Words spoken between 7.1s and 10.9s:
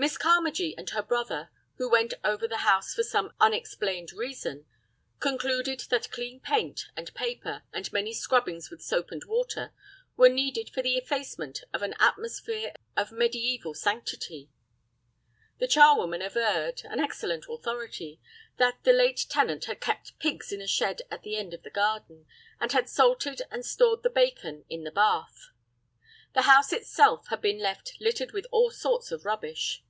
paper, and many scrubbings with soap and water, were needed for